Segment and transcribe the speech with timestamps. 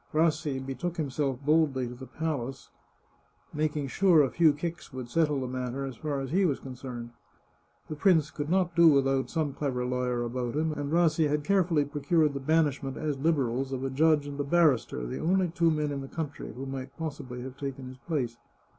[0.15, 2.71] Rassi betook himself boldly to the palace,
[3.53, 7.11] making sure a few kicks would settle the matter as far as he was concerned.
[7.87, 11.85] The prince could not do without some clever lawyer about him, and Rassi had carefully
[11.85, 15.91] procured the banishment, as Liberals, of a judge and a barrister, the only two men
[15.91, 18.39] in the country who might possibly have taken his place.